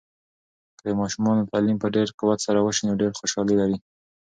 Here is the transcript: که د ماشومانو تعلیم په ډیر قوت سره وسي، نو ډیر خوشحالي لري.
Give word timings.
که 0.77 0.83
د 0.87 0.89
ماشومانو 1.01 1.47
تعلیم 1.51 1.77
په 1.83 1.87
ډیر 1.95 2.07
قوت 2.19 2.39
سره 2.47 2.59
وسي، 2.61 2.83
نو 2.87 2.93
ډیر 3.01 3.11
خوشحالي 3.19 3.55
لري. 3.61 3.77